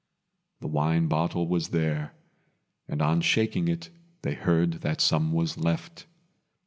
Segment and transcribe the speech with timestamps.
[0.61, 2.15] The wine bottle was there;
[2.87, 3.91] and on shaking it
[4.23, 6.07] they heard that some was left.